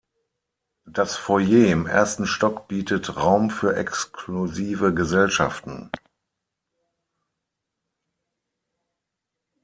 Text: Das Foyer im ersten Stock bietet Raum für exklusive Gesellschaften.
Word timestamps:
Das 0.87 1.15
Foyer 1.15 1.67
im 1.71 1.85
ersten 1.85 2.25
Stock 2.25 2.67
bietet 2.67 3.17
Raum 3.17 3.51
für 3.51 3.75
exklusive 3.75 4.95
Gesellschaften. 4.95 5.91